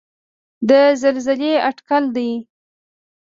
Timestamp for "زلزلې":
1.01-1.53